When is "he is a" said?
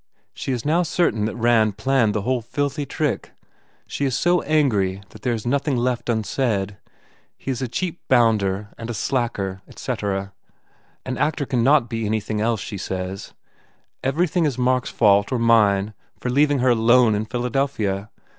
7.37-7.67